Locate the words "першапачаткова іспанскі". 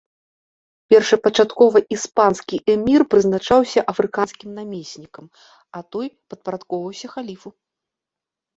0.93-2.57